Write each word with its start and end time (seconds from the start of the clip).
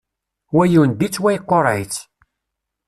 Wa 0.55 0.63
yundi-tt 0.71 1.21
wa 1.21 1.29
yeqqureɛ-itt. 1.33 1.97